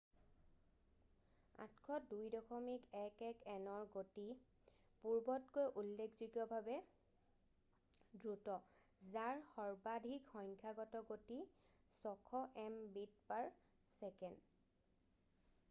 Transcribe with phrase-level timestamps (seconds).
[1.63, 4.23] 802.11nৰ গতি
[5.03, 6.77] পূৰ্বতকৈ উল্লেখযোগ্যভাৱে
[8.23, 8.55] দ্ৰুত
[9.11, 11.37] যাৰ সৰ্বাধিক সংখ্যাগত গতি
[11.99, 14.33] 600mbit/s